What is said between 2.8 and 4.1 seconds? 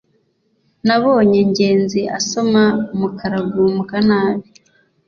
mukarugambwa